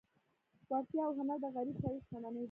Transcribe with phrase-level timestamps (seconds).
[0.69, 2.39] وړتیا او هنر د غریب سړي شتمني ده.